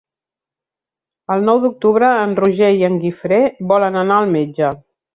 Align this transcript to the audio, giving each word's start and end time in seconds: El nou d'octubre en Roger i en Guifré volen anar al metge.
El 1.35 1.45
nou 1.51 1.61
d'octubre 1.67 2.11
en 2.23 2.35
Roger 2.41 2.73
i 2.81 2.83
en 2.91 2.99
Guifré 3.07 3.41
volen 3.75 4.03
anar 4.05 4.19
al 4.25 4.37
metge. 4.39 4.77